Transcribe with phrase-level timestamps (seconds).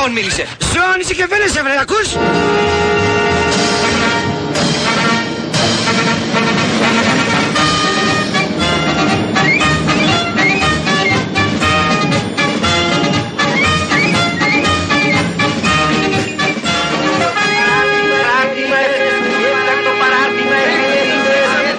[0.00, 0.46] ζώων μίλησε.
[0.72, 2.08] Ζώων είσαι και φαίνεσαι, βρε, ακούς.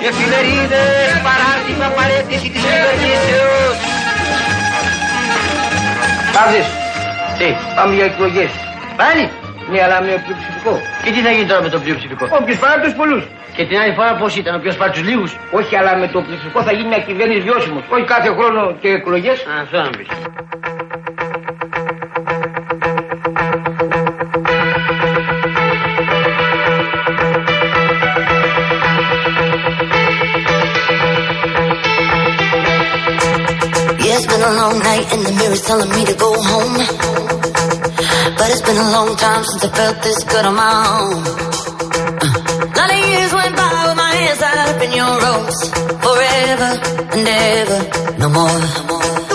[0.07, 3.77] Εφημερίδες, παράρτημα, παρέτηση της κυβερνήσεως.
[6.33, 6.80] Πάδες,
[7.41, 8.51] τι, πάμε για εκλογές.
[9.01, 9.23] Πάλι,
[9.71, 10.73] ναι, αλλά με πλειοψηφικό.
[11.03, 13.23] Και τι θα γίνει τώρα με το πλειοψηφικό; Όποιος πάρει τους πολλούς.
[13.55, 16.19] Και την άλλη φορά πώς ήταν, ο οποίος πάρει τους λίγους; Όχι, αλλά με το
[16.25, 17.83] πλειοψηφικό θα γίνει μια κυβέρνηση βιώσιμος.
[17.93, 19.39] Όχι κάθε χρόνο και εκλογές.
[19.51, 20.07] Α, αυτό να πεις.
[34.03, 37.30] Yeah, it's been a long night and the mirror's telling me to go home.
[38.41, 41.21] But it's been a long time since I felt this good on my own.
[41.21, 45.59] Uh, lot of years went by with my hands tied up in your ropes.
[46.05, 46.71] Forever
[47.13, 47.79] and ever,
[48.17, 48.61] no more.
[49.29, 49.30] The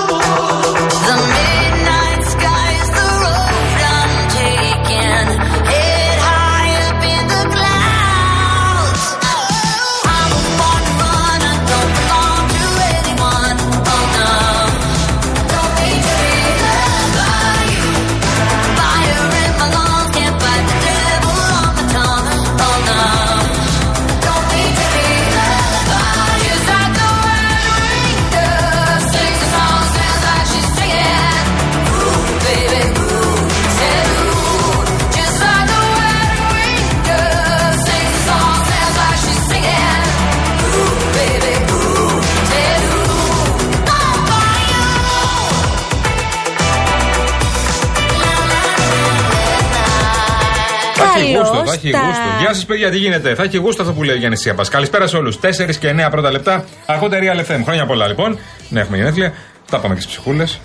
[51.39, 51.98] γούστο, θα έχει τα.
[51.98, 52.23] γούστο.
[52.41, 54.69] Γεια σας, παιδιά, τι γίνεται; Θα έχει γούστο αυτό που λέει ο Γιάννη Σιάπας.
[54.69, 55.39] Καλησπέρα σε όλους.
[55.41, 56.64] 4 και 9 πρώτα λεπτά.
[56.86, 57.61] Ακούτε Real FM.
[57.64, 58.39] Χρόνια πολλά λοιπόν.
[58.69, 59.33] Ναι, έχουμε γενέθλια.
[59.70, 60.61] Τα πάμε και στις ψυχούλες.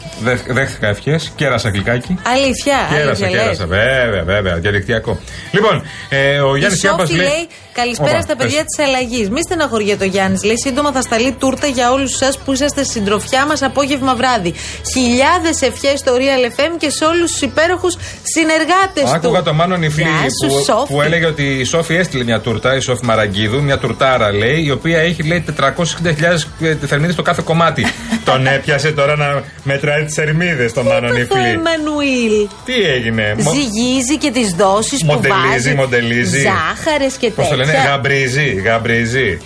[0.48, 1.32] Δέχτηκα ευχές.
[1.36, 2.20] Κέρασα γλυκάκι.
[2.24, 3.42] Αλήθεια, Κέρασα, αλήθεια λες.
[3.42, 3.66] κέρασα.
[3.66, 4.56] Βέβαια, βέβαια.
[4.56, 5.20] Διαδικτυακό.
[5.52, 7.48] Λοιπόν, ε, ο Η Γιάννης Σιάπας Σόφη λέει.
[7.76, 8.46] Λέει Καλησπέρα Όπα, στα πες.
[8.46, 9.30] παιδιά της αλλαγής.
[9.30, 10.44] Μη στεναχωριέται ο Γιάννης.
[10.44, 14.54] Λέει σύντομα θα σταλεί τούρτα για όλους εσά που είσαστε στη συντροφιά μας απόγευμα βράδυ.
[14.94, 19.10] Χιλιάδες ευχές στο Real FM και σε όλους τους υπέροχους συνεργάτες του.
[19.16, 20.94] Άκουγα το Μάνο Νιφλή Γεια σου, που, Σόφη.
[20.94, 24.72] που έλεγε ότι η Σόφη έστειλε μια τούρτα, η Σόφη Μαραγκίδου, μια τουρτάρα λέει, η
[24.72, 27.86] οποία έχει λέει 460.000 θερμίδες στο κάθε κομμάτι.
[28.26, 31.48] Τον έπιασε τώρα να μετράει τις θερμίδες το Μάνο Το Νιφλή.
[31.50, 35.74] Εμμανουήλ; Τι έγινε, Μο- Ζυγίζει και τις δόσεις που Μοντελίζει, βάζει.
[35.74, 36.40] μοντελίζει.
[36.42, 37.71] Ζάχαρες και Πώς το λένε, τέτοια.
[37.88, 39.40] Γαμπρίζει, γαμπρίζει.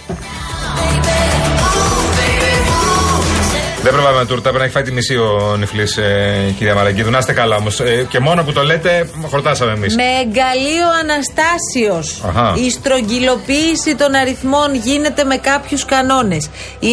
[3.86, 7.10] Δεν προλάβαμε τούρτα, πρέπει να έχει φάει τη μισή ο Νιφλή, ε, κυρία Μαραγκίδου.
[7.10, 7.82] Να είστε καλά όμως.
[8.10, 9.96] και μόνο που το λέτε, χορτάσαμε εμείς.
[9.96, 12.54] Με εγκαλείο Αναστάσιος Αχα.
[12.66, 16.50] Η στρογγυλοποίηση των αριθμών γίνεται με κάποιους κανόνες
[16.80, 16.92] Οι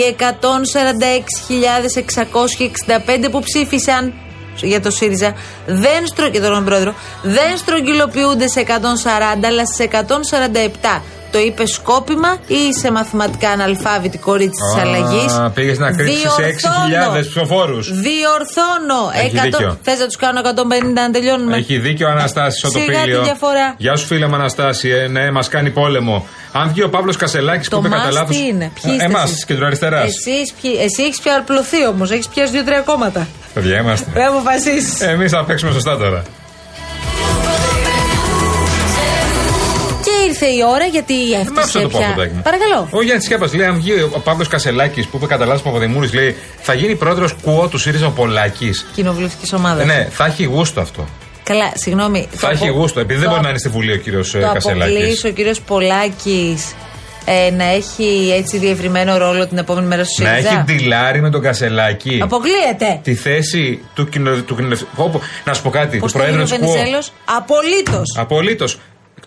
[3.25, 4.13] 146.665 που ψήφισαν
[4.57, 5.35] για το ΣΥΡΙΖΑ
[5.67, 6.29] δεν, στρο...
[6.29, 8.73] και τον πρόεδρο, δεν στρογγυλοποιούνται σε 140
[9.45, 11.01] αλλά σε 147
[11.33, 16.43] το είπε σκόπιμα ή είσαι μαθηματικά αναλφάβητη κορίτσι της Α, αλλαγής; πήγες να κρύψεις σε
[17.13, 17.91] 6.000 ψηφοφόρους.
[18.01, 19.01] Διορθώνω.
[19.25, 19.79] Έχει δίκιο.
[19.83, 23.23] Θες να τους κάνω 150 να τελειώνουμε; Έχει δίκιο ο Αναστάση Σιγά τη Οτοπίλιο.
[23.23, 23.75] διαφορά.
[23.77, 24.89] Γεια σου, φίλε μου Αναστάση.
[24.89, 26.27] Ε, ναι, μας κάνει πόλεμο.
[26.53, 28.27] Αν βγει ο Παύλος Κασελάκης που Το είπε κατά μας λάθο.
[28.33, 30.01] τι είναι, ποιοι είστε Εμάς, εσείς; κεντροαριστερά.
[30.03, 33.27] Εσείς, ποιοι- εσύ έχεις πια απλωθεί όμως, έχεις πιάσει δύο-τρία κόμματα.
[33.55, 34.11] Παιδιά είμαστε.
[34.15, 35.05] Δεν αποφασίσει.
[35.05, 36.23] Εμείς θα παίξουμε σωστά τώρα.
[40.45, 42.09] Ήρθε η ώρα γιατί Δεν μ' άφησε έφτασε να το πω πια.
[42.09, 42.43] αυτό, Τάκη μου.
[42.43, 42.89] Παρακαλώ.
[42.91, 46.37] Ο Γιάννης Κέπα λέει: Αν βγει ο Παύλος Κασελάκης που είπε κατά λάθο Παπαδημούρη, λέει
[46.61, 48.87] θα γίνει πρόεδρος κουό του ΣΥΡΙΖΑ ο Πολάκης.
[48.95, 49.83] Κοινοβουλευτικής ομάδας.
[49.83, 51.05] Ε, ναι, θα έχει γούστο αυτό.
[51.45, 52.29] Καλά, συγγνώμη.
[52.33, 53.97] Θα το έχει απο- γούστο, επειδή δεν το μπορεί απο- να είναι στη Βουλή ο
[53.97, 54.95] κύριος Το Κασελάκης.
[54.95, 56.75] αποκλείσει ο κύριος Πολάκης
[57.25, 61.31] ε, να έχει έτσι διευρυμένο ρόλο την επόμενη μέρα στο Να ΣΥΡΙΖΑ; έχει ντυλάρει με
[61.31, 62.19] τον Κασελάκη.
[62.23, 63.01] Αποκλείεται.
[63.03, 65.21] Τη θέση του κοινοβουλευτικού.
[65.45, 66.73] Να σου πω κάτι, Πώς του το Προέδρου λέει ο της ΚΟΟ.
[66.73, 68.17] Βενιζέλος; Απολύτως.
[68.19, 68.79] Απολύτως.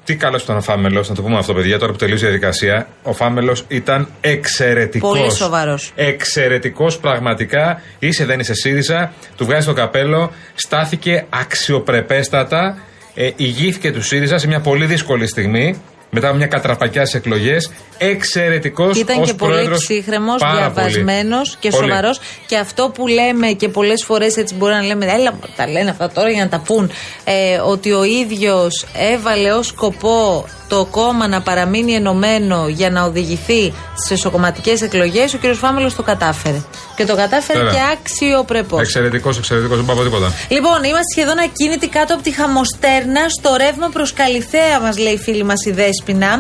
[0.04, 2.88] Τι καλό ήταν ο Φάμελος, να το πούμε αυτό, παιδιά, τώρα που τελείωσε η διαδικασία.
[3.04, 5.18] Ο Φάμελος ήταν εξαιρετικός.
[5.18, 5.92] Πολύ σοβαρός.
[5.96, 7.82] Εξαιρετικός, πραγματικά.
[8.00, 12.78] Είσαι, δεν είσαι ΣΥΡΙΖΑ, του βγάζει το καπέλο, στάθηκε αξιοπρεπέστατα,
[13.14, 15.82] ε, ηγήθηκε του ΣΥΡΙΖΑ σε μια πολύ δύσκολη στιγμή.
[16.10, 17.72] Μετά από μια κατραπακιά στις εκλογές.
[17.98, 22.20] Εξαιρετικός Ήταν και πολύ ψύχρεμος, διαβασμένος και σοβαρός.
[22.48, 26.10] Και αυτό που λέμε και πολλές φορές έτσι μπορεί να λέμε, έλα, τα λένε αυτά
[26.10, 26.92] τώρα για να τα πούν,
[27.24, 33.74] ε, ότι ο ίδιος έβαλε ως σκοπό το κόμμα να παραμείνει ενωμένο για να οδηγηθεί
[33.96, 35.56] στις εσωκομματικές εκλογές, ο κ.
[35.56, 36.62] Φάμελος το κατάφερε.
[36.96, 37.74] Και το κατάφερε Βέβαια.
[37.74, 38.82] και αξιοπρεπώς.
[38.82, 40.32] Εξαιρετικός, εξαιρετικός, δεν πάω τίποτα.
[40.50, 45.18] Λοιπόν, είμαστε σχεδόν ακίνητοι κάτω από τη χαμοστέρνα στο ρεύμα προς Καλιθέα, μας λέει η
[45.18, 46.40] φίλη μας η Δέσπινα.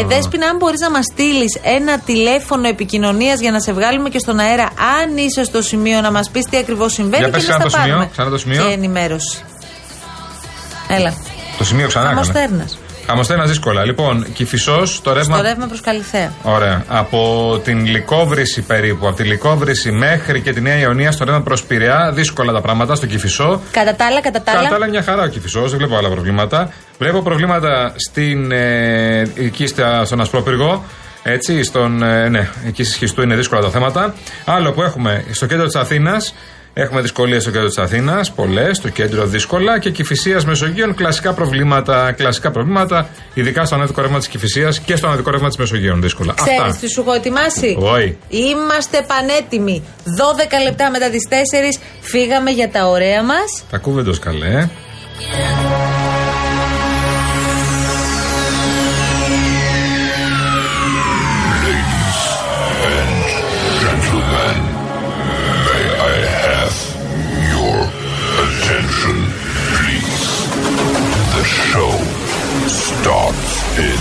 [0.00, 4.18] Ε, Δέσπινα, αν μπορείς να μας στείλεις ένα τηλέφωνο επικοινωνίας για να σε βγάλουμε και
[4.18, 4.64] στον αέρα,
[5.02, 8.08] αν είσαι στο σημείο, να μας πεις τι ακριβώς συμβαίνει για και να τα πάρουμε.
[8.12, 8.64] Ξανά το σημείο.
[8.64, 9.44] Και ενημέρωση.
[10.88, 11.14] Έλα.
[11.58, 12.08] Το σημείο ξανά.
[12.08, 12.64] Χαμοστέρνα.
[13.06, 13.84] Χαμοστέρνα δύσκολα.
[13.84, 15.36] Λοιπόν, Κυφισό, το ρεύμα.
[15.36, 16.32] Το ρεύμα προς Καλυθέα.
[16.42, 16.84] Ωραία.
[16.88, 21.62] Από την Λικόβρηση περίπου, από τη Λικόβρηση μέχρι και τη Νέα Ιωνία, στο ρεύμα προς
[21.62, 23.60] Πειραιά, δύσκολα τα πράγματα στο Κυφισό.
[23.70, 24.60] Κατά τα άλλα, κατά τα άλλα.
[24.60, 26.72] Κατά τα άλλα, μια χαρά ο Κυφισό, δεν βλέπω άλλα προβλήματα.
[26.98, 29.66] Βλέπω προβλήματα στην, ε, εκεί
[30.04, 30.84] στον Ασπρόπυργο.
[31.24, 34.14] Έτσι, στον, ε, ναι, εκεί στη Σχιστού είναι δύσκολα τα θέματα.
[34.44, 36.34] Άλλο που έχουμε στο κέντρο της Αθήνας,
[36.74, 42.12] Έχουμε δυσκολίες στο κέντρο της Αθήνας, πολλές, στο κέντρο δύσκολα και κυφυσία Μεσογείων, κλασικά προβλήματα,
[42.12, 46.02] κλασικά προβλήματα, ειδικά στο ανάδικο ρεύμα της Κυφυσία και στο ανάδικο ρεύμα της Μεσογείων.
[46.02, 46.34] Δύσκολα.
[46.36, 48.16] Ξέρεις τι σου έχω ετοιμάσει; Όχι.
[48.28, 49.82] Είμαστε πανέτοιμοι.
[50.04, 53.64] 12 λεπτά μετά τις 4 φύγαμε για τα ωραία μας.
[53.70, 54.68] Τα κούβεντος καλέ.
[73.74, 73.96] In 10,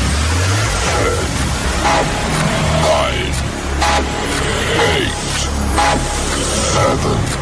[2.81, 3.31] 9,
[5.77, 6.01] 8,
[6.73, 7.40] 7,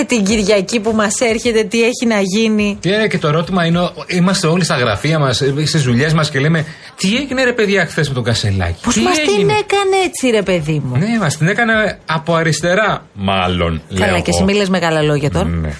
[0.00, 2.76] Φέρε την Κυριακή που μας έρχεται, τι έχει να γίνει.
[2.80, 6.30] Και, ε, και το ερώτημα είναι, είμαστε όλοι στα γραφεία μας, ε, στις δουλειές μας
[6.30, 6.66] και λέμε,
[6.96, 10.82] τι έγινε ρε παιδιά χθες με τον Κασελάκη; Πώς μας την έκανε έτσι, ρε παιδί
[10.84, 13.82] μου; Ναι, μας την έκανε από αριστερά, μάλλον.
[13.94, 15.48] Καλά, και εσύ μίλε μεγάλα λόγια τώρα.
[15.48, 15.72] Ναι.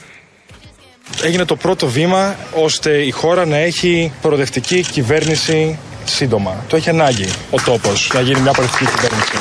[1.22, 6.64] Έγινε το πρώτο βήμα ώστε η χώρα να έχει προοδευτική κυβέρνηση σύντομα.
[6.68, 9.32] Το έχει ανάγκη ο τόπος να γίνει μια προοδευτική κυβέρνηση.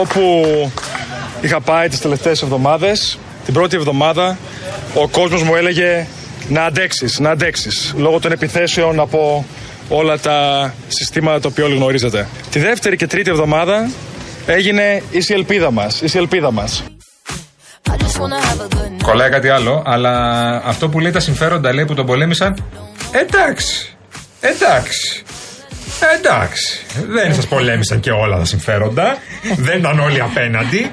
[0.00, 0.44] Όπου
[1.40, 4.38] είχα πάει τις τελευταίες εβδομάδες, την πρώτη εβδομάδα
[4.94, 6.06] ο κόσμος μου έλεγε
[6.48, 9.44] να αντέξεις, να αντέξεις λόγω των επιθέσεων από
[9.88, 12.28] όλα τα συστήματα τα οποία όλοι γνωρίζετε.
[12.50, 13.90] Τη δεύτερη και τρίτη εβδομάδα
[14.46, 16.82] έγινε η ελπίδα μας, η ελπίδα μας.
[19.02, 20.12] Κολλάει κάτι άλλο, αλλά
[20.64, 22.64] αυτό που λέει τα συμφέροντα λέει που τον πολέμησαν,
[23.12, 23.96] εντάξει,
[24.40, 25.22] εντάξει.
[26.16, 26.84] Εντάξει.
[27.08, 29.16] Δεν σας πολέμησαν και όλα τα συμφέροντα.
[29.56, 30.90] δεν ήταν όλοι απέναντι.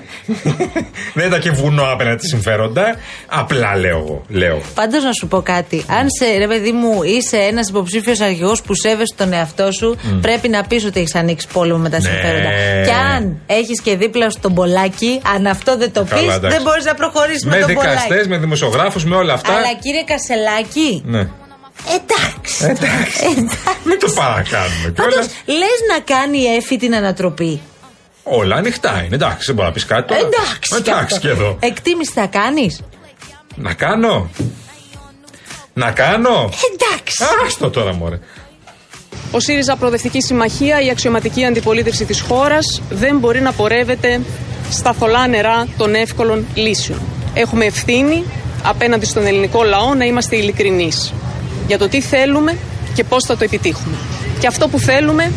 [1.13, 2.95] δεν ήταν και βουνό απέναντι συμφέροντα.
[3.27, 4.21] Απλά λέω εγώ.
[4.27, 4.61] Λέω.
[4.73, 5.85] Πάντως να σου πω κάτι.
[5.89, 10.47] Αν σε ρε παιδί μου είσαι ένας υποψήφιος αρχηγό που σέβεσαι τον εαυτό σου, πρέπει
[10.47, 12.07] να πεις ότι έχεις ανοίξει πόλεμο με τα ναι.
[12.09, 12.49] συμφέροντα.
[12.85, 16.85] Και αν έχεις και δίπλα σου τον πολλάκι, αν αυτό δεν το πεις, δεν μπορείς
[16.85, 17.95] να προχωρήσεις με, με τον πολλάκι.
[17.95, 19.51] Με δικαστές, με δημοσιογράφους, με όλα αυτά.
[19.53, 21.03] Αλλά κύριε Κασελάκη.
[21.05, 21.27] Ναι.
[21.95, 22.65] Εντάξει.
[22.65, 23.47] Εντάξει.
[23.83, 25.27] Μην το παρακάνουμε κιόλας.
[25.45, 27.61] Λες να κάνει η Εφη την ανατροπή.
[28.23, 29.15] Όλα ανοιχτά είναι.
[29.15, 30.19] Εντάξει, δεν μπορεί να πεις κάτι τώρα.
[30.19, 30.75] Εντάξει.
[30.77, 31.57] Εντάξει και εδώ.
[31.59, 32.81] Εκτίμηση θα κάνεις;
[33.55, 34.29] Να κάνω.
[35.73, 36.49] Να κάνω.
[36.73, 37.23] Εντάξει.
[37.45, 38.19] Άστο τώρα, μωρέ.
[39.31, 44.21] Ο ΣΥΡΙΖΑ Προοδευτική Συμμαχία, η αξιωματική αντιπολίτευση της χώρας, δεν μπορεί να πορεύεται
[44.71, 46.99] στα θολά νερά των εύκολων λύσεων.
[47.33, 48.23] Έχουμε ευθύνη
[48.63, 51.13] απέναντι στον ελληνικό λαό να είμαστε ειλικρινείς
[51.71, 52.57] για το τι θέλουμε
[52.93, 53.95] και πώς θα το επιτύχουμε.
[54.39, 55.31] Και αυτό που θέλουμε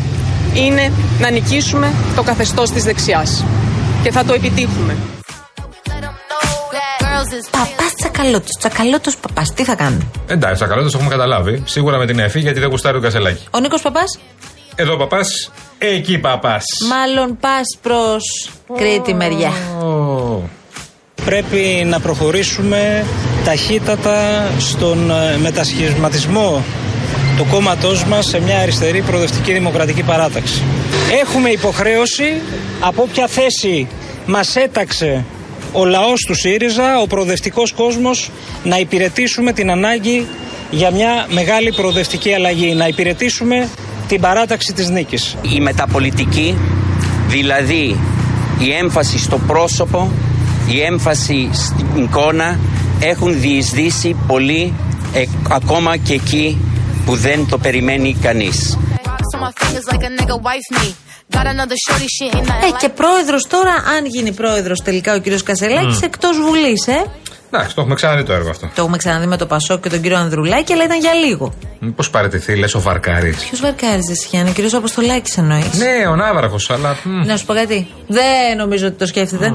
[0.53, 3.43] είναι να νικήσουμε το καθεστώς της δεξιάς.
[4.03, 4.95] Και θα το επιτύχουμε.
[7.51, 11.63] Παπάς τσακαλώτος, τσακαλώτος παπάς, τι θα κάνουμε; Εντάξει, τσακαλώτος έχουμε καταλάβει.
[11.65, 13.43] Σίγουρα με την Εφή γιατί δεν γουστάρει ο Κασελάκη.
[13.51, 14.19] Ο Νίκος Παπάς;
[14.75, 16.63] Εδώ παπάς, εκεί παπάς.
[16.89, 19.51] Μάλλον πας προς Κρήτη μεριά.
[21.25, 23.05] Πρέπει να προχωρήσουμε
[23.45, 26.63] ταχύτατα στον ε, μετασχηματισμό
[27.37, 30.61] του κόμματός μας σε μια αριστερή προοδευτική δημοκρατική παράταξη.
[31.21, 32.41] Έχουμε υποχρέωση
[32.79, 33.87] από όποια θέση
[34.25, 35.25] μας έταξε
[35.71, 38.29] ο λαός του ΣΥΡΙΖΑ, ο προοδευτικός κόσμος,
[38.63, 40.27] να υπηρετήσουμε την ανάγκη
[40.71, 43.67] για μια μεγάλη προοδευτική αλλαγή, να υπηρετήσουμε
[44.07, 45.35] την παράταξη της νίκης.
[45.55, 46.57] Η μεταπολιτική,
[47.27, 47.99] δηλαδή
[48.59, 50.11] η έμφαση στο πρόσωπο,
[50.67, 52.59] η έμφαση στην εικόνα
[52.99, 54.73] έχουν διεισδύσει πολύ
[55.13, 56.57] ε, ακόμα και εκεί
[57.05, 58.77] που δεν το περιμένει κανείς.
[59.35, 60.87] on my fingers like a nigga wife me.
[61.37, 65.17] Got another shorty, she ain't nothing Ε, και πρόεδρος τώρα, αν γίνει πρόεδρος τελικά ο
[65.19, 67.05] κύριος Κασελάκης, εκτός Βουλής, ε;
[67.51, 68.65] Εντάξει, το έχουμε ξαναδεί το έργο αυτό.
[68.75, 71.53] Το έχουμε ξαναδεί με το Πασό και τον κύριο Ανδρουλάκη, αλλά ήταν για λίγο.
[71.79, 73.37] Πώ παραιτηθεί, λες ο Βαρκάρης.
[73.43, 76.97] Ποιος βαρκάριζε, Γιάννη, κύριος Αποστολάκης εννοείς; Ναι, ο Ναύαρχο, αλλά.
[77.03, 77.87] μ, Να σου πω κάτι.
[78.07, 79.53] Δεν νομίζω ότι το σκέφτεται.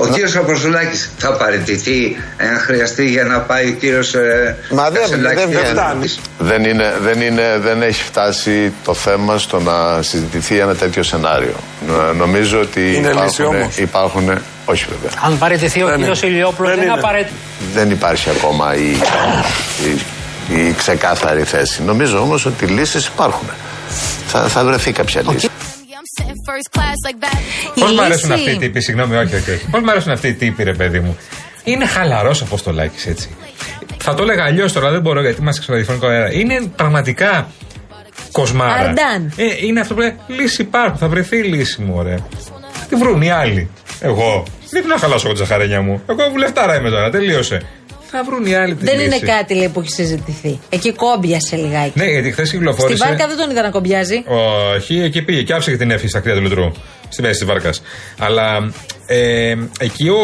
[0.00, 5.00] Ο κύριος Αποστολάκης θα παραιτηθεί εάν χρειαστεί για να πάει ο κύριος ε, Μα δεν,
[5.02, 6.14] Κασελάκης δεν, για δεν να- φτάνει.
[6.38, 11.54] Δεν, είναι, δεν, είναι, δεν έχει φτάσει το θέμα στο να συζητηθεί ένα τέτοιο σενάριο.
[11.88, 13.76] Νο- Νομίζω ότι Είναι λύση υπάρχουν, όμως.
[13.76, 14.38] υπάρχουν.
[14.64, 15.18] Όχι βέβαια.
[15.24, 16.32] Αν παραιτηθεί ο Δεν κύριος είναι.
[16.32, 16.98] Ηλιόπουλος, Δεν δεν είναι.
[16.98, 17.34] απαραίτητο.
[17.74, 18.90] Δεν υπάρχει ακόμα η,
[20.50, 21.82] η, η ξεκάθαρη θέση.
[21.82, 23.48] Νομίζω όμως ότι λύσεις υπάρχουν.
[24.26, 25.48] Θα, θα βρεθεί κάποια λύση.
[25.48, 25.77] I'm
[26.16, 27.38] sitting first class like that.
[27.74, 29.50] Η Πώς μ' αρέσουν λύση- αυτοί οι τύποι, συγγνώμη, όχι, όχι.
[29.50, 29.64] όχι.
[29.70, 31.16] Πώς μ' αρέσουν αυτοί οι τύποι, ρε παιδί μου;
[31.64, 33.28] Είναι χαλαρός Αποστολάκης έτσι.
[33.98, 36.32] Θα το έλεγα αλλιώς τώρα, δεν μπορώ γιατί είμαστε στο ραδιοφωνικό αέρα.
[36.32, 37.48] Είναι πραγματικά
[38.32, 38.74] κοσμάρα.
[38.74, 39.32] Αρντάν.
[39.36, 42.18] Ε, είναι αυτό που λέει: Λύση υπάρχουν, θα βρεθεί λύση μου, ωραία.
[42.72, 43.70] Θα τη βρουν οι άλλοι.
[44.00, 44.44] Εγώ.
[44.70, 46.02] Γιατί να χαλάσω εγώ τη ζαχαρένια μου.
[46.06, 47.62] Εγώ βουλευτάρα είμαι τώρα, τελείωσε.
[48.10, 49.06] Θα βρουν οι άλλοι τη Δεν λύση.
[49.06, 50.58] είναι κάτι λέει, που έχει συζητηθεί.
[50.68, 51.92] Εκεί κόμπιασε λιγάκι.
[51.94, 53.04] Ναι, γιατί χθες Στη κυκλοφόρησε.
[53.06, 54.24] βάρκα δεν τον είδα να κομπιάζει.
[54.76, 56.72] Όχι, εκεί πήγε και άφησε και την έφυγε στα κρύα του λουτρού.
[57.08, 57.82] Στη μέση της βάρκας.
[58.18, 58.70] Αλλά
[59.10, 60.18] ε, εκεί ο,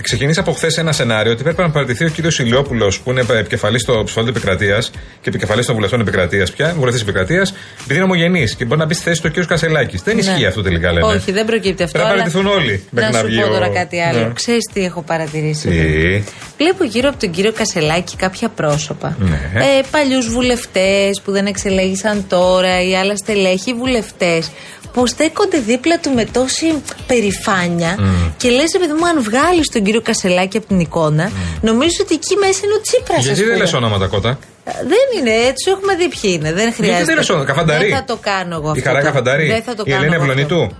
[0.00, 3.80] ξεκίνησε από χθες ένα σενάριο ότι πρέπει να παραιτηθεί ο κύριος Ηλιόπουλος, που είναι επικεφαλής
[3.82, 8.64] στο ψηφοδέλτιο επικρατείας και επικεφαλής των βουλευτών επικρατείας πια, βουλευτής επικρατείας, επειδή είναι ομογενής και
[8.64, 10.02] μπορεί να μπει στη θέση του ο κύριο Κασελάκης.
[10.02, 10.20] Δεν Ναι.
[10.20, 11.06] ισχύει αυτό τελικά, λέμε.
[11.06, 11.98] Όχι, δεν προκύπτει αυτό.
[11.98, 14.18] Πρέπει να αλλά παραιτηθούν όλοι μέχρι Να να σου βγει πω ο- τώρα κάτι άλλο.
[14.26, 14.32] Ναι.
[14.34, 16.22] Ξέρεις τι έχω παρατηρήσει; Τι;
[16.58, 19.16] Βλέπω γύρω από τον κύριο Κασελάκη κάποια πρόσωπα.
[19.18, 19.40] Ναι.
[19.54, 24.50] Ε, Παλιούς βουλευτές που δεν εξελέγησαν τώρα ή άλλα στελέχη βουλευτές
[24.94, 27.98] που στέκονται δίπλα του με τόση περηφάνεια
[28.36, 32.36] και λες, επειδή μου, αν βγάλει τον κύριο Κασελάκη από την εικόνα, νομίζω ότι εκεί
[32.36, 33.24] μέσα είναι ο Τσίπρας.
[33.24, 34.38] Γιατί δεν λες όνοματα κότα.
[34.64, 36.52] Δεν είναι έτσι, έχουμε δει ποιοι είναι.
[36.52, 37.04] Δεν χρειάζεται.
[37.04, 37.88] δεν λες όνομα, Καφανταρή.
[37.88, 38.82] Δεν θα το κάνω εγώ Η αυτό.
[38.88, 39.46] Χαρά το- Καφανταρή.
[39.46, 40.02] Δεν θα το Η κάνω.
[40.04, 40.40] Ελένη εγώ αυτό.
[40.40, 40.76] Ευλονίτου.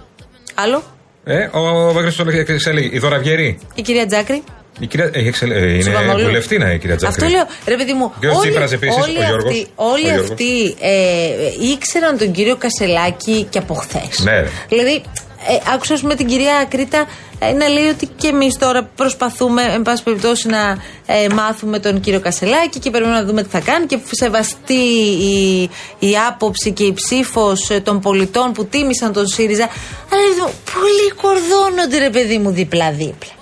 [0.54, 0.82] Άλλο;
[1.24, 2.24] Ε, ο Βαγγέλης το
[2.70, 3.58] έλεγε, η Δώρα Βιερή.
[3.74, 4.42] Η κυρία Τζάκρη.
[4.80, 5.50] Η κυρία, έχει εξελ...
[5.50, 6.24] ε, είναι Σουβαμόλου.
[6.24, 7.24] βουλευτήνα η κυρία Τζάκρη.
[7.24, 7.46] Αυτό λέω.
[7.66, 9.44] Ρε παιδί μου, κύριος όλοι, Τσίπρας επίσης, όλοι ο Γιώργος.
[9.52, 10.30] αυτοί, όλοι Ο Γιώργος.
[10.30, 14.18] αυτοί ε, ήξεραν τον κύριο Κασελάκη και από χθες.
[14.24, 14.48] Ναι, ρε.
[14.68, 15.02] Δηλαδή,
[15.48, 17.06] ε, άκουσα ας πούμε, την κυρία Κρήτα
[17.38, 22.00] ε, να λέει ότι και εμείς τώρα προσπαθούμε, εν πάση περιπτώσει, να ε, μάθουμε τον
[22.00, 24.82] κύριο Κασελάκη και περιμένουμε να δούμε τι θα κάνει και σεβαστεί
[25.20, 25.62] η,
[25.98, 29.64] η άποψη και η ψήφος των πολιτών που τίμησαν τον ΣΥΡΙΖΑ.
[30.10, 33.32] Αλλά ρε παιδί μου, πολύ κορδώνονται, ρε παιδί μου, δίπλα-δίπλα.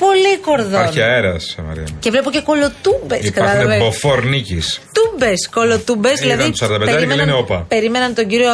[0.00, 0.76] Πολύ κορδώνονται.
[0.76, 1.82] Υπάρχει αέρας, Μαρία.
[1.90, 1.96] μου.
[2.00, 3.20] Και βλέπω και κολοτούμπες.
[3.22, 4.62] Υπάρχουν μποφόρ νίκη.
[4.92, 6.20] Τούμπες, κολοτούμπες.
[6.20, 7.64] Είδαν Δηλαδή, τους 45 και λένε όπα.
[7.68, 8.50] περίμεναν τον κύριο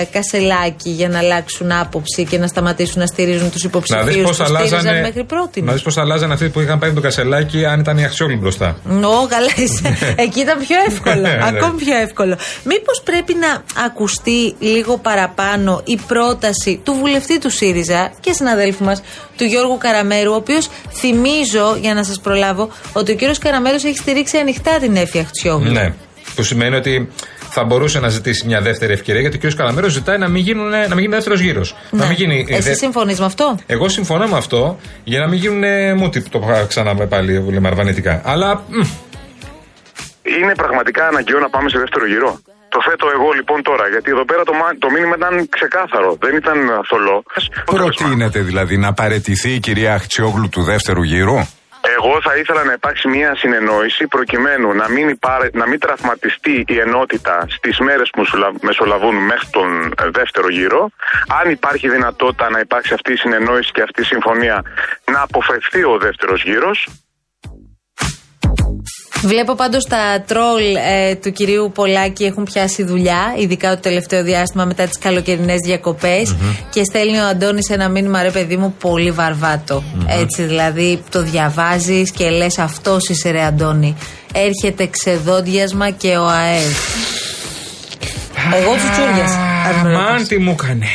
[0.00, 4.16] ε, Κασελάκη για να αλλάξουν άποψη και να σταματήσουν να στηρίζουν τους Να υποψηφίου δεις
[4.16, 5.00] που πώς στήριζαν αλλάζανε.
[5.00, 5.62] μέχρι πρώτη.
[5.62, 8.36] Να δεις πώς αλλάζανε αυτοί που είχαν πάει με το κασελάκι αν ήταν η Αξιόγλου
[8.38, 8.76] μπροστά.
[8.84, 9.96] Νο, καλά είσαι.
[10.24, 11.20] Εκεί ήταν πιο εύκολο.
[11.20, 11.38] Ναι.
[11.42, 12.36] Ακόμη πιο εύκολο.
[12.64, 19.02] Μήπως πρέπει να ακουστεί λίγο παραπάνω η πρόταση του βουλευτή του ΣΥΡΙΖΑ και συναδέλφου μας,
[19.38, 23.96] του Γιώργου Καραμέρου, ο οποίος θυμίζω, για να σας προλάβω, ότι ο κύριος Καραμέρος έχει
[23.98, 25.72] στηρίξει ανοιχτά την Έφη Αχτσιόγλου.
[25.72, 25.92] Ναι.
[26.34, 27.08] Που σημαίνει ότι
[27.50, 29.54] θα μπορούσε να ζητήσει μια δεύτερη ευκαιρία γιατί ο κ.
[29.54, 31.76] Καλαμέρο ζητάει να μην, γίνουν, να μην γίνει δεύτερος γύρος.
[31.90, 32.46] Να μην γίνει.
[32.48, 32.56] Ναι.
[32.56, 35.62] Εσύ δε- συμφωνείς με αυτό; Εγώ συμφωνώ με αυτό για να μην γίνουν
[35.96, 38.22] μούτι που το είπα ξανά με πάλι λέμε αρβανιτικά.
[38.24, 38.80] Αλλά μ,
[40.42, 44.24] Είναι πραγματικά αναγκαίο να πάμε σε δεύτερο γύρο; Το θέτω εγώ λοιπόν τώρα, γιατί εδώ
[44.24, 46.58] πέρα το, μα- το μήνυμα ήταν ξεκάθαρο, δεν ήταν
[46.90, 47.22] θολό.
[47.64, 51.36] Προτείνεται δηλαδή να παρετηθεί η κυρία Αχτσιόγλου του δεύτερου γύρου;
[51.96, 56.78] Εγώ θα ήθελα να υπάρξει μια συνεννόηση προκειμένου να μην, υπάρ- να μην τραυματιστεί η
[56.78, 59.68] ενότητα στις μέρες που μεσολα- μεσολαβούν μέχρι τον
[60.02, 60.82] ε, δεύτερο γύρο.
[61.40, 64.56] Αν υπάρχει δυνατότητα να υπάρξει αυτή η συνεννόηση και αυτή η συμφωνία
[65.12, 66.78] να αποφευθεί ο δεύτερος γύρος.
[69.22, 74.64] Βλέπω πάντως τα τρόλ ε, του κυρίου Πολάκη έχουν πιάσει δουλειά, ειδικά το τελευταίο διάστημα
[74.64, 76.36] μετά τις καλοκαιρινές διακοπές
[76.70, 79.82] και στέλνει ο Αντώνης ένα μήνυμα ρε παιδί μου πολύ βαρβάτο.
[80.20, 83.96] Έτσι δηλαδή το διαβάζεις και λες αυτός είσαι ρε Αντώνη.
[84.32, 86.76] Έρχεται ξεδόντιασμα και ο ΑΕΒ.
[88.54, 89.38] Εγώ τσουτσούριασα.
[89.68, 90.86] αν με Αμάν τι μου έκανε.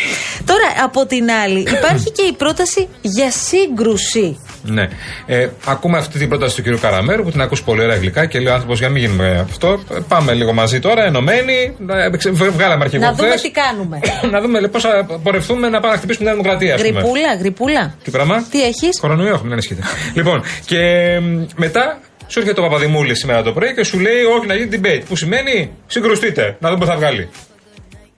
[0.45, 4.37] Τώρα από την άλλη υπάρχει και η πρόταση για σύγκρουση.
[4.65, 4.87] Ναι.
[5.25, 6.79] Ε, ακούμε αυτή την πρόταση του κ.
[6.79, 9.39] Καραμέρου που την ακούς πολύ ωραία γλυκά και λέει ο άνθρωπος για να μην γίνουμε
[9.49, 9.79] αυτό.
[9.93, 11.75] Ε, Πάμε λίγο μαζί τώρα, ενωμένοι.
[11.77, 13.41] να- ξε- β- Βγάλαμε αρχηγό Να δούμε χθες.
[13.41, 13.99] τι κάνουμε.
[14.31, 16.99] να δούμε πώς θα πορευτούμε να πάμε να χτυπήσουμε την Δημοκρατία, ας πούμε.
[16.99, 17.95] Γρυπούλα, γρυπούλα.
[18.03, 19.77] Τι πράγμα; Τι έχεις; Κορονοϊό έχουμε, δεν ισχύει.
[20.17, 20.79] λοιπόν, και
[21.21, 24.69] μ, μετά σου έρχεται ο Παπαδημούλης σήμερα το πρωί και σου λέει: Όχι, να γίνει
[24.81, 25.01] debate.
[25.07, 27.29] Που σημαίνει συγκρουστείτε, να δούμε πώς θα βγάλει.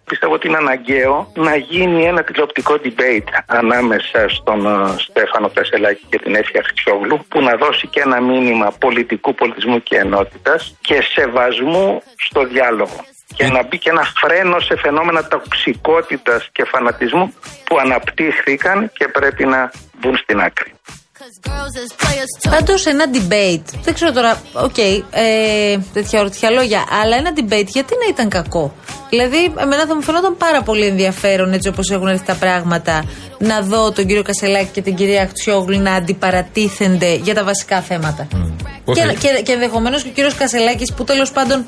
[0.05, 6.17] Πιστεύω ότι είναι αναγκαίο να γίνει ένα τηλεοπτικό debate ανάμεσα στον ε, Στέφανο Κασελάκη και
[6.17, 12.01] την Έφη Αχτσιόγλου που να δώσει και ένα μήνυμα πολιτικού πολιτισμού και ενότητας και σεβασμού
[12.17, 17.33] στο διάλογο και να μπει και ένα φρένο σε φαινόμενα τοξικότητας και φανατισμού
[17.63, 20.73] που αναπτύχθηκαν και πρέπει να μπουν στην άκρη.
[22.49, 27.93] Πάντως ένα debate, δεν ξέρω τώρα, οκ, ε, τέτοια ορτιά λόγια, αλλά ένα debate γιατί
[28.01, 28.73] να ήταν κακό;
[29.09, 33.03] Δηλαδή, εμένα θα μου φαινόταν πάρα πολύ ενδιαφέρον έτσι όπως έχουν έρθει τα πράγματα
[33.37, 38.27] να δω τον κύριο Κασελάκη και την κυρία Αχτσιόγλου να αντιπαρατίθενται για τα βασικά θέματα.
[38.85, 41.65] Και, και, και ενδεχομένως και ο κύριος Κασελάκης που τέλος πάντων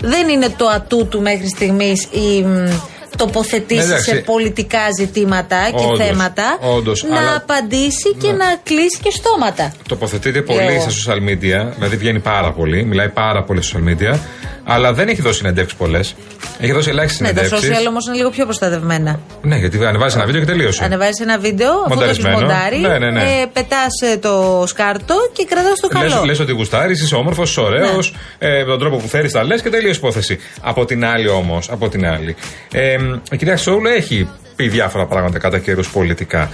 [0.00, 2.68] δεν είναι το ατού του μέχρι στιγμής η μ,
[3.16, 4.10] τοποθετήσει Εντάξει.
[4.10, 8.36] σε πολιτικά ζητήματα και Όντως, θέματα όντως, να αλλά- απαντήσει και Ναι.
[8.36, 9.72] να κλείσει και στόματα.
[9.88, 10.80] Τοποθετείται πολύ Λέω.
[10.80, 14.18] στα social media, δηλαδή βγαίνει πάρα πολύ, μιλάει πάρα πολύ στα social media,
[14.64, 16.14] αλλά δεν έχει δώσει συνεντεύξεις πολλές.
[16.60, 17.78] Έχει δώσει ελάχιστες Ναι, τα συνεντεύξεις.
[17.84, 19.20] social όμως είναι λίγο πιο προστατευμένα.
[19.42, 20.84] Ναι, γιατί ανεβάζεις ένα βίντεο και τελείωσε.
[20.84, 22.38] Ανεβάζεις ένα βίντεο, αφού το έχει Μονταρισμένο.
[22.40, 23.20] μοντάρεις, Ναι, ναι, ναι.
[23.22, 26.04] ε, πετάς το σκάρτο και κρατάς το καλό.
[26.14, 28.48] Λες, λες ότι γουστάρεις, είσαι όμορφος, είσαι ωραίος, Ναι.
[28.48, 30.38] ε, με τον τρόπο που θέλει τα λες και τελείω υπόθεση.
[30.60, 32.36] Από την άλλη όμως, από την άλλη.
[32.72, 32.96] Ε,
[33.30, 36.50] η κυρία Σόουλου έχει πει διάφορα πράγματα κατά καιρού πολιτικά.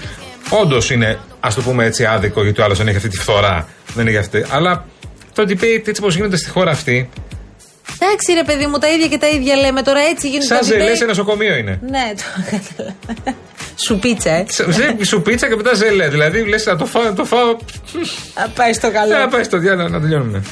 [0.51, 3.69] Όντως είναι, ας το πούμε έτσι, άδικο γιατί ο άλλος δεν έχει αυτή τη φθορά.
[3.95, 4.45] Δεν έχει αυτή.
[4.51, 4.87] Αλλά
[5.35, 7.09] το debate έτσι όπως γίνεται στη χώρα αυτή,
[7.99, 10.47] Εντάξει, ρε παιδί μου, τα ίδια και τα ίδια λέμε τώρα έτσι γίνεται.
[10.47, 10.97] σαν το ζελές debate.
[10.97, 11.79] σε νοσοκομείο είναι.
[11.91, 13.39] Ναι, το κατάλαβα.
[13.87, 14.45] Σου πίτσα, ε.
[14.49, 16.09] Σε- Σου πίτσα και μετά ζελέ.
[16.09, 17.03] Δηλαδή λες να το φάω.
[17.03, 17.49] να Το φάω
[18.35, 19.17] Α, πάει στο καλό.
[19.19, 20.43] να πάει στο διάλογο να τελειώνουμε.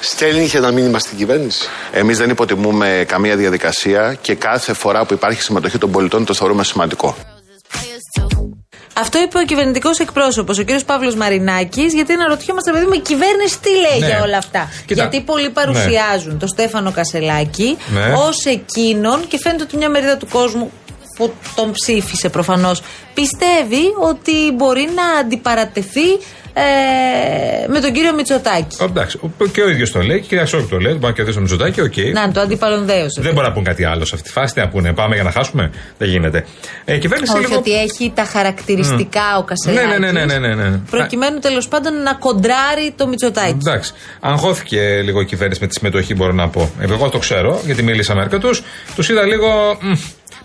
[0.00, 1.68] Στέλνει και ένα μήνυμα στην κυβέρνηση.
[1.92, 6.64] Εμείς δεν υποτιμούμε καμία διαδικασία και κάθε φορά που υπάρχει συμμετοχή των πολιτών το θεωρούμε
[6.64, 7.16] σημαντικό.
[8.92, 13.58] Αυτό είπε ο κυβερνητικός εκπρόσωπος, ο κύριος Παύλος Μαρινάκης, γιατί αναρωτιόμαστε, παιδί μου, η κυβέρνηση
[13.60, 14.06] τι λέει Ναι.
[14.06, 14.68] για όλα αυτά.
[14.86, 15.02] Κοίτα.
[15.02, 18.12] Γιατί πολλοί παρουσιάζουν τον Στέφανο Κασελάκη Ναι.
[18.26, 20.72] ως εκείνον και φαίνεται ότι μια μερίδα του κόσμου
[21.18, 22.82] που τον ψήφισε προφανώς
[23.14, 26.10] πιστεύει ότι μπορεί να αντιπαρατεθεί
[26.52, 28.76] ε, με τον κύριο Μητσοτάκη.
[28.82, 30.92] Εντάξει, ο- και ο ίδιος το λέει και η κυρία Σόκ το λέει.
[30.92, 31.94] Μπορεί να κερδίσει το Μητσοτάκι, οκ.
[32.12, 33.20] Να, το αντιπαρονδέωσε.
[33.20, 34.54] Δεν μπορεί να πουν κάτι άλλο σε αυτή τη φάση.
[34.54, 35.70] Τι να πούνε, πάμε για να χάσουμε.
[35.98, 36.46] Δεν γίνεται.
[36.84, 37.56] Ε, η κυβέρνηση Όχι λίγο.
[37.58, 39.86] ότι έχει τα χαρακτηριστικά ο Κασελάκη.
[39.86, 40.80] Ναι, ναι, ναι, ναι, ναι, ναι, ναι.
[40.90, 43.56] Προκειμένου τέλος πάντων να κοντράρει το Μητσοτάκη.
[43.66, 43.92] Εντάξει.
[44.20, 46.70] Αγχώθηκε λίγο η κυβέρνηση με τη συμμετοχή, μπορώ να πω.
[46.80, 48.62] Ε, Εγώ το ξέρω, γιατί μίλησα με αρκετούς.
[48.94, 49.78] Τους είδα λίγο.
[49.80, 49.92] μ,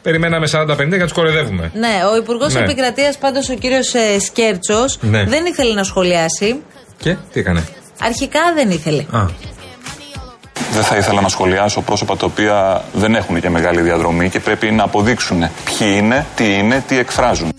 [0.03, 1.71] περιμέναμε 40-50 για να τους κοροϊδεύουμε.
[1.73, 2.59] Ναι, ο Υπουργός Ναι.
[2.59, 3.93] Επικρατείας, πάντως ο κύριος
[4.25, 5.23] Σκέρτσος, Ναι.
[5.23, 6.61] δεν ήθελε να σχολιάσει.
[6.97, 7.63] Και τι έκανε;
[8.01, 9.05] Αρχικά δεν ήθελε.
[9.11, 9.25] Α.
[10.73, 14.71] Δεν θα ήθελα να σχολιάσω πρόσωπα τα οποία δεν έχουν και μεγάλη διαδρομή και πρέπει
[14.71, 17.53] να αποδείξουν ποιοι είναι, τι είναι, τι εκφράζουν.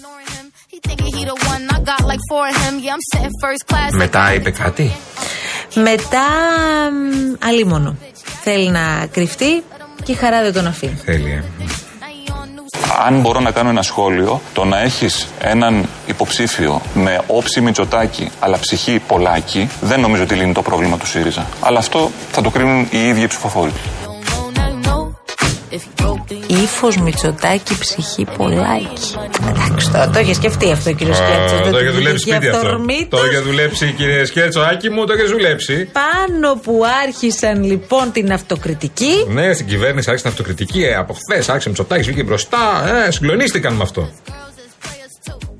[3.93, 4.93] Μετά είπε κάτι;
[5.75, 6.27] Μετά,
[6.93, 7.97] μ, αλίμονο.
[8.43, 9.63] Θέλει να κρυφτεί
[10.03, 11.01] και η χαρά δεν τον αφήνει.
[11.05, 11.43] Θέλει, ε.
[12.99, 18.59] Αν μπορώ να κάνω ένα σχόλιο, το να έχεις έναν υποψήφιο με όψη Μητσοτάκη αλλά
[18.59, 21.47] ψυχή Πολάκη, δεν νομίζω ότι λύνει το πρόβλημα του ΣΥΡΙΖΑ.
[21.61, 23.73] Αλλά αυτό θα το κρίνουν οι ίδιοι οι ψηφοφόροι.
[26.63, 29.15] Ήφο Μητσοτάκη, ψυχή Πολάκη.
[29.51, 31.55] Εντάξει, το, το είχε σκεφτεί αυτό ο κύριο Σκέρτσο.
[31.57, 32.81] Α, Το είχε δουλέψει σπίτι αυτό.
[33.09, 35.89] Το είχε δουλέψει, κύριε Σκέρτσο, άκη μου, το είχε δουλέψει.
[35.93, 40.83] Πάνω που άρχισαν λοιπόν την αυτοκριτική, Ναι, στην κυβέρνηση άρχισε την αυτοκριτική.
[40.85, 42.59] Ε, από χθες άρχισε Μητσοτάκης, βγήκε μπροστά.
[43.07, 44.11] Ε, συγκλονίστηκαν με αυτό.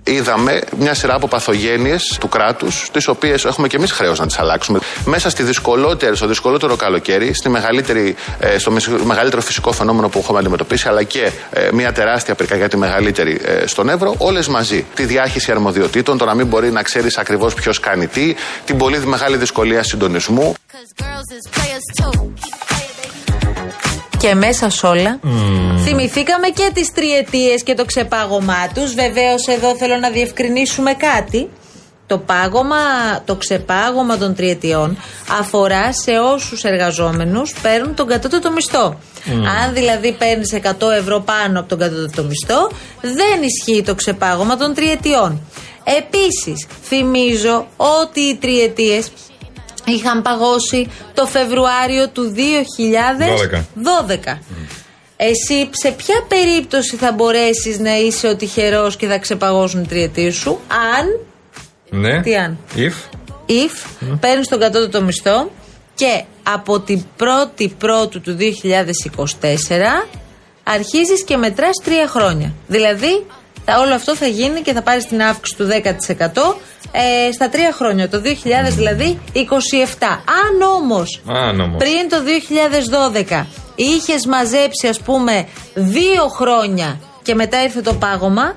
[0.07, 4.39] Είδαμε μια σειρά από παθογένειες του κράτους, τις οποίες έχουμε και εμείς χρέος να τις
[4.39, 4.79] αλλάξουμε.
[5.05, 10.19] Μέσα στη δυσκολότερη, στο δυσκολότερο καλοκαίρι, στη μεγαλύτερη, ε, στο μεσ- μεγαλύτερο φυσικό φαινόμενο που
[10.19, 14.87] έχουμε αντιμετωπίσει, αλλά και ε, μια τεράστια πυρκαγιά τη μεγαλύτερη ε, στον Εύρο, όλες μαζί.
[14.95, 18.99] Τη διάχυση αρμοδιοτήτων, το να μην μπορεί να ξέρεις ακριβώς ποιος κάνει τι, την πολύ
[19.07, 20.55] μεγάλη δυσκολία συντονισμού.
[24.25, 25.21] Και μέσα σ' όλα
[25.85, 28.95] θυμηθήκαμε και τις τριετίες και το ξεπάγωμά τους.
[28.95, 31.49] Βεβαίως εδώ θέλω να διευκρινίσουμε κάτι.
[32.07, 32.77] Το πάγωμα,
[33.25, 34.99] το ξεπάγωμα των τριετιών
[35.41, 38.99] αφορά σε όσους εργαζόμενους παίρνουν τον κατώτατο μισθό.
[39.63, 44.75] Αν δηλαδή παίρνεις 100 ευρώ πάνω από τον κατώτατο μισθό, δεν ισχύει το ξεπάγωμα των
[44.75, 45.41] τριετιών.
[45.85, 49.11] Επίσης, θυμίζω ότι οι τριετίες
[49.85, 52.35] είχαν παγώσει το Φεβρουάριο του
[54.35, 54.39] 2012.
[55.17, 60.35] Εσύ σε ποια περίπτωση θα μπορέσεις να είσαι ο τυχερός και θα ξεπαγώσουν οι τριετίες
[60.35, 60.61] σου
[60.99, 61.21] αν,
[62.01, 62.23] Ναι.
[62.23, 62.93] Τι αν; If.
[63.47, 63.87] if,
[64.21, 65.51] παίρνεις τον κατώτατο μισθό
[65.95, 70.07] και από την 1η Πρώτου του 2024
[70.63, 72.55] αρχίζεις και μετράς τρία χρόνια.
[72.67, 73.27] Δηλαδή,
[73.65, 76.55] τα, όλο αυτό θα γίνει και θα πάρεις την αύξηση του 10%
[76.93, 79.39] ε, στα τρία χρόνια, το 2000 δηλαδή 27.
[80.11, 81.77] Αν όμως Αν όμως.
[81.79, 82.17] πριν το
[83.31, 88.55] 2012 είχες μαζέψει, ας πούμε, δύο χρόνια και μετά ήρθε το πάγωμα,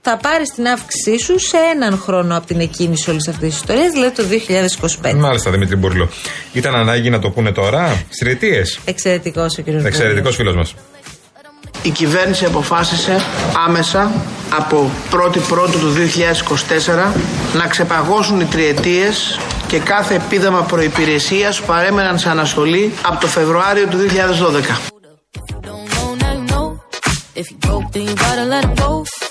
[0.00, 3.92] θα πάρεις την αύξησή σου σε έναν χρόνο από την εκκίνηση όλης αυτής της ιστορίας,
[3.92, 4.22] δηλαδή το
[5.02, 5.14] 2025.
[5.14, 6.08] Μάλιστα, Δημήτρη Μπουρλό.
[6.52, 8.38] Ήταν ανάγκη να το πούνε τώρα, στι
[8.84, 10.74] Εξαιρετικός ο κύριος Εξαιρετικός φίλος μας.
[11.88, 13.20] Η κυβέρνηση αποφάσισε
[13.66, 14.10] άμεσα
[14.50, 15.92] από 1η Πρώτου του
[17.08, 17.12] 2024
[17.52, 23.86] να ξεπαγώσουν οι τριετίες και κάθε επίδομα προϋπηρεσίας που παρέμεναν σε αναστολή από το Φεβρουάριο
[23.86, 24.90] του 2012.
[27.40, 28.90] If you broke, then you gotta let it go.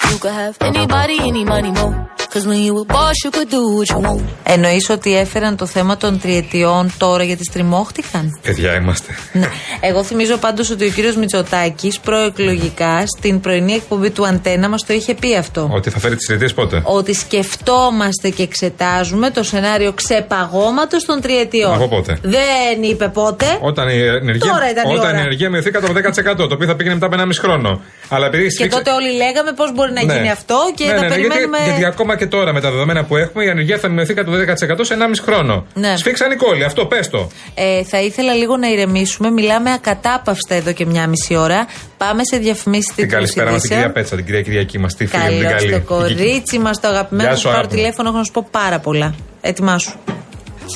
[0.10, 2.17] You could have anybody, any money, more.
[2.38, 4.22] Cause when you a boss, you could do what you want.
[4.44, 9.14] Εννοείς ότι έφεραν το θέμα των τριετιών τώρα γιατί στριμώχτηκαν; Παιδιά είμαστε.
[9.34, 9.48] Ναι.
[9.82, 14.94] Εγώ θυμίζω πάντως ότι ο κύριος Μητσοτάκης προεκλογικά στην πρωινή εκπομπή του Αντένα μας το
[14.94, 15.70] είχε πει αυτό.
[15.74, 21.74] Ότι θα φέρει τις τριετίες πότε; Ότι σκεφτόμαστε και εξετάζουμε το σενάριο ξεπαγώματος των τριετιών.
[21.74, 23.46] Από πότε; Δεν είπε πότε.
[23.62, 25.18] Όταν η ενεργεία, Τώρα ήταν η όταν ώρα.
[25.18, 27.82] η ενεργεία μειωθεί κατά το 10%, το οποίο θα πήγαινε μετά από 1,5 χρόνο.
[28.10, 30.14] Αλλά επειδή Και σφίξε- τότε όλοι λέγαμε πώς μπορεί να Ναι.
[30.14, 31.68] γίνει αυτό και ναι, θα ναι, ναι, γιατί, περιμένουμε.
[31.68, 34.38] γιατί ακόμα και τώρα με τα δεδομένα που έχουμε η ανεργία θα μειωθεί κατά το
[34.38, 35.66] 10% σε 1,5 χρόνο.
[35.74, 35.98] Ναι.
[35.98, 37.30] Σφίξαν οι κόλλοι, αυτό πες το.
[37.56, 39.30] Ε, θα ήθελα λίγο να ηρεμήσουμε.
[39.32, 41.68] Μιλάμε ακατάπαυστα εδώ και μια μισή ώρα.
[41.98, 45.22] Πάμε σε διαφημίσεις Την καλησπέρα μας την κυρία Πέτσα, την κυρία Κυριακή μας, τη φίλη
[45.24, 45.72] μου την Καλώς καλή.
[45.74, 47.30] το κορίτσι μας, το αγαπημένο.
[47.30, 47.82] Γεια Θα σου, σου πάρω αγάπη μου.
[47.82, 49.16] τηλέφωνο, έχω να σου πω πάρα πολλά.
[49.42, 49.92] Ετοιμάσου.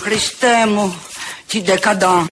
[0.04, 0.94] Χριστέ μου,
[1.48, 2.26] την δεκαντά.